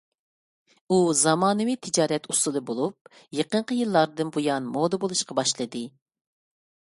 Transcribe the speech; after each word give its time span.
ئۇ 0.93 0.97
زامانىۋى 1.19 1.75
تىجارەت 1.87 2.25
ئۇسۇلى 2.31 2.63
بولۇپ، 2.71 3.11
يېقىنقى 3.39 3.77
يىللاردىن 3.81 4.33
بۇيان 4.37 4.71
مودا 4.77 5.01
بولۇشقا 5.05 5.41
باشلىدى. 5.41 5.85